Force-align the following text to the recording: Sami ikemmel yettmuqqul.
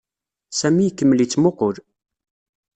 Sami 0.59 0.83
ikemmel 0.87 1.19
yettmuqqul. 1.23 1.75